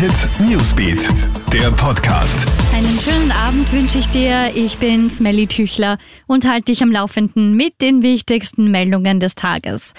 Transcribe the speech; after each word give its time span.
Hit 0.00 0.30
Newsbeat, 0.48 1.10
der 1.52 1.70
Podcast. 1.72 2.48
Einen 2.74 2.98
schönen 3.00 3.30
Abend 3.30 3.70
wünsche 3.70 3.98
ich 3.98 4.08
dir. 4.08 4.50
Ich 4.54 4.78
bin 4.78 5.10
Smelly 5.10 5.46
Tüchler 5.46 5.98
und 6.26 6.48
halte 6.48 6.72
dich 6.72 6.82
am 6.82 6.90
Laufenden 6.90 7.54
mit 7.54 7.82
den 7.82 8.00
wichtigsten 8.00 8.70
Meldungen 8.70 9.20
des 9.20 9.34
Tages. 9.34 9.92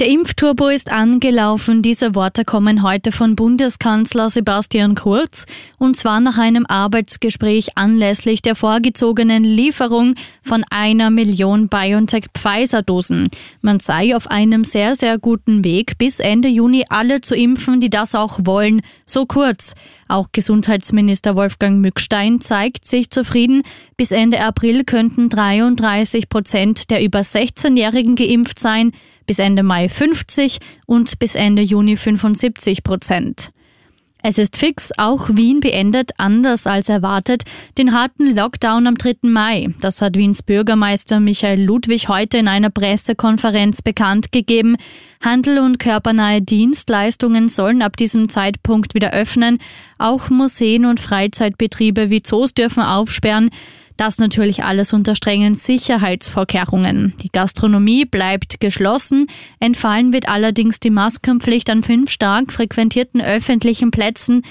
Der 0.00 0.08
Impfturbo 0.10 0.68
ist 0.68 0.92
angelaufen. 0.92 1.82
Diese 1.82 2.14
Worte 2.14 2.44
kommen 2.44 2.84
heute 2.84 3.10
von 3.10 3.34
Bundeskanzler 3.34 4.30
Sebastian 4.30 4.94
Kurz 4.94 5.44
und 5.76 5.96
zwar 5.96 6.20
nach 6.20 6.38
einem 6.38 6.66
Arbeitsgespräch 6.66 7.76
anlässlich 7.76 8.40
der 8.40 8.54
vorgezogenen 8.54 9.42
Lieferung 9.42 10.14
von 10.40 10.64
einer 10.70 11.10
Million 11.10 11.68
BioNTech-Pfizer-Dosen. 11.68 13.28
Man 13.60 13.80
sei 13.80 14.14
auf 14.14 14.30
einem 14.30 14.62
sehr, 14.62 14.94
sehr 14.94 15.18
guten 15.18 15.64
Weg, 15.64 15.98
bis 15.98 16.20
Ende 16.20 16.46
Juni 16.46 16.84
alle 16.88 17.20
zu 17.20 17.34
impfen, 17.34 17.80
die 17.80 17.90
das 17.90 18.14
auch 18.14 18.38
wollen. 18.44 18.82
So 19.04 19.26
kurz. 19.26 19.74
Auch 20.06 20.28
Gesundheitsminister 20.30 21.34
Wolfgang 21.34 21.80
Mückstein 21.80 22.40
zeigt 22.40 22.86
sich 22.86 23.10
zufrieden. 23.10 23.62
Bis 23.96 24.12
Ende 24.12 24.40
April 24.42 24.84
könnten 24.84 25.28
33 25.28 26.28
Prozent 26.28 26.88
der 26.90 27.02
über 27.02 27.20
16-Jährigen 27.20 28.14
geimpft 28.14 28.60
sein 28.60 28.92
bis 29.28 29.38
Ende 29.38 29.62
Mai 29.62 29.88
50 29.88 30.58
und 30.86 31.20
bis 31.20 31.36
Ende 31.36 31.62
Juni 31.62 31.96
75 31.96 32.82
Prozent. 32.82 33.52
Es 34.20 34.36
ist 34.36 34.56
fix, 34.56 34.90
auch 34.96 35.28
Wien 35.32 35.60
beendet, 35.60 36.10
anders 36.16 36.66
als 36.66 36.88
erwartet, 36.88 37.44
den 37.76 37.92
harten 37.92 38.34
Lockdown 38.34 38.88
am 38.88 38.96
3. 38.96 39.16
Mai. 39.22 39.68
Das 39.80 40.02
hat 40.02 40.16
Wiens 40.16 40.42
Bürgermeister 40.42 41.20
Michael 41.20 41.62
Ludwig 41.62 42.08
heute 42.08 42.38
in 42.38 42.48
einer 42.48 42.70
Pressekonferenz 42.70 43.80
bekannt 43.80 44.32
gegeben. 44.32 44.76
Handel 45.22 45.60
und 45.60 45.78
körpernahe 45.78 46.42
Dienstleistungen 46.42 47.48
sollen 47.48 47.80
ab 47.80 47.96
diesem 47.96 48.28
Zeitpunkt 48.28 48.94
wieder 48.94 49.12
öffnen. 49.12 49.58
Auch 49.98 50.30
Museen 50.30 50.84
und 50.84 50.98
Freizeitbetriebe 50.98 52.10
wie 52.10 52.22
Zoos 52.22 52.54
dürfen 52.54 52.82
aufsperren. 52.82 53.50
Das 53.98 54.18
natürlich 54.18 54.62
alles 54.62 54.92
unter 54.92 55.16
strengen 55.16 55.56
Sicherheitsvorkehrungen. 55.56 57.14
Die 57.20 57.30
Gastronomie 57.32 58.04
bleibt 58.04 58.60
geschlossen. 58.60 59.26
Entfallen 59.58 60.12
wird 60.12 60.28
allerdings 60.28 60.78
die 60.78 60.90
Maskenpflicht 60.90 61.68
an 61.68 61.82
fünf 61.82 62.08
stark 62.08 62.52
frequentierten 62.52 63.20
öffentlichen 63.20 63.90
Plätzen. 63.90 64.42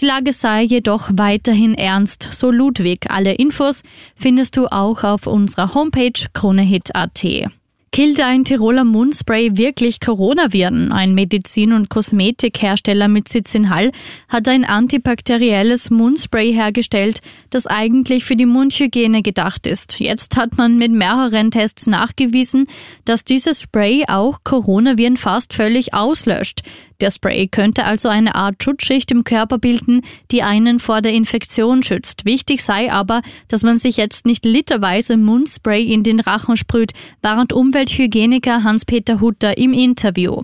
Die 0.00 0.04
Lage 0.04 0.34
sei 0.34 0.62
jedoch 0.62 1.10
weiterhin 1.14 1.74
ernst, 1.74 2.28
so 2.30 2.50
Ludwig. 2.50 3.10
Alle 3.10 3.32
Infos 3.32 3.82
findest 4.16 4.58
du 4.58 4.66
auch 4.66 5.02
auf 5.02 5.26
unserer 5.26 5.72
Homepage 5.74 6.12
kronehit.at. 6.34 7.50
Killt 7.92 8.20
ein 8.20 8.44
Tiroler 8.44 8.84
Mundspray 8.84 9.56
wirklich 9.56 9.98
Coronaviren? 9.98 10.92
Ein 10.92 11.12
Medizin- 11.12 11.72
und 11.72 11.90
Kosmetikhersteller 11.90 13.08
mit 13.08 13.28
Sitz 13.28 13.52
in 13.56 13.68
Hall 13.68 13.90
hat 14.28 14.48
ein 14.48 14.64
antibakterielles 14.64 15.90
Mundspray 15.90 16.52
hergestellt, 16.52 17.18
das 17.50 17.66
eigentlich 17.66 18.24
für 18.24 18.36
die 18.36 18.46
Mundhygiene 18.46 19.22
gedacht 19.22 19.66
ist. 19.66 19.98
Jetzt 19.98 20.36
hat 20.36 20.56
man 20.56 20.78
mit 20.78 20.92
mehreren 20.92 21.50
Tests 21.50 21.88
nachgewiesen, 21.88 22.68
dass 23.06 23.24
dieses 23.24 23.62
Spray 23.62 24.04
auch 24.06 24.38
Coronaviren 24.44 25.16
fast 25.16 25.52
völlig 25.52 25.92
auslöscht. 25.92 26.60
Der 27.00 27.10
Spray 27.10 27.48
könnte 27.48 27.84
also 27.84 28.08
eine 28.08 28.34
Art 28.34 28.62
Schutzschicht 28.62 29.10
im 29.10 29.24
Körper 29.24 29.58
bilden, 29.58 30.02
die 30.30 30.42
einen 30.42 30.78
vor 30.78 31.00
der 31.00 31.12
Infektion 31.12 31.82
schützt. 31.82 32.24
Wichtig 32.24 32.62
sei 32.62 32.92
aber, 32.92 33.22
dass 33.48 33.62
man 33.62 33.76
sich 33.76 33.96
jetzt 33.96 34.26
nicht 34.26 34.44
literweise 34.44 35.16
Mundspray 35.16 35.82
in 35.82 36.02
den 36.02 36.20
Rachen 36.20 36.56
sprüht, 36.56 36.92
warnt 37.22 37.52
Umwelthygieniker 37.52 38.64
Hans-Peter 38.64 39.20
Hutter 39.20 39.56
im 39.56 39.72
Interview. 39.72 40.42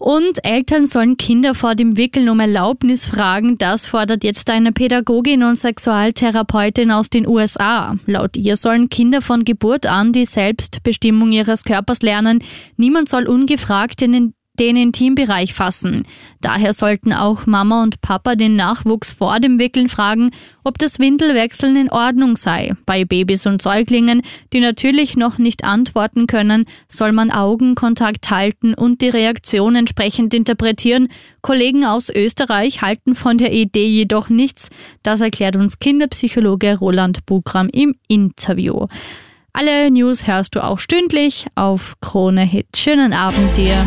Und 0.00 0.42
Eltern 0.46 0.86
sollen 0.86 1.18
Kinder 1.18 1.54
vor 1.54 1.74
dem 1.74 1.98
Wickeln 1.98 2.30
um 2.30 2.40
Erlaubnis 2.40 3.04
fragen. 3.04 3.58
Das 3.58 3.84
fordert 3.84 4.24
jetzt 4.24 4.48
eine 4.48 4.72
Pädagogin 4.72 5.42
und 5.42 5.56
Sexualtherapeutin 5.56 6.90
aus 6.90 7.10
den 7.10 7.28
USA. 7.28 7.96
Laut 8.06 8.38
ihr 8.38 8.56
sollen 8.56 8.88
Kinder 8.88 9.20
von 9.20 9.44
Geburt 9.44 9.84
an 9.84 10.14
die 10.14 10.24
Selbstbestimmung 10.24 11.32
ihres 11.32 11.64
Körpers 11.64 12.00
lernen. 12.00 12.42
Niemand 12.78 13.10
soll 13.10 13.28
ungefragt 13.28 14.00
in 14.00 14.12
den 14.12 14.34
den 14.60 14.76
Intimbereich 14.76 15.54
fassen. 15.54 16.04
Daher 16.42 16.74
sollten 16.74 17.14
auch 17.14 17.46
Mama 17.46 17.82
und 17.82 18.02
Papa 18.02 18.34
den 18.34 18.56
Nachwuchs 18.56 19.10
vor 19.10 19.40
dem 19.40 19.58
Wickeln 19.58 19.88
fragen, 19.88 20.30
ob 20.62 20.78
das 20.78 20.98
Windelwechseln 20.98 21.76
in 21.76 21.90
Ordnung 21.90 22.36
sei. 22.36 22.74
Bei 22.84 23.06
Babys 23.06 23.46
und 23.46 23.62
Säuglingen, 23.62 24.20
die 24.52 24.60
natürlich 24.60 25.16
noch 25.16 25.38
nicht 25.38 25.64
antworten 25.64 26.26
können, 26.26 26.66
soll 26.88 27.12
man 27.12 27.30
Augenkontakt 27.30 28.30
halten 28.30 28.74
und 28.74 29.00
die 29.00 29.08
Reaktion 29.08 29.76
entsprechend 29.76 30.34
interpretieren. 30.34 31.08
Kollegen 31.40 31.86
aus 31.86 32.10
Österreich 32.10 32.82
halten 32.82 33.14
von 33.14 33.38
der 33.38 33.52
Idee 33.52 33.88
jedoch 33.88 34.28
nichts. 34.28 34.68
Das 35.02 35.22
erklärt 35.22 35.56
uns 35.56 35.78
Kinderpsychologe 35.78 36.78
Roland 36.78 37.24
Bugram 37.24 37.70
im 37.72 37.96
Interview. 38.08 38.86
Alle 39.52 39.90
News 39.90 40.26
hörst 40.26 40.54
du 40.54 40.62
auch 40.62 40.78
stündlich 40.78 41.46
auf 41.54 41.96
Krone 42.00 42.42
Hit. 42.42 42.76
Schönen 42.76 43.12
Abend 43.12 43.56
dir. 43.56 43.86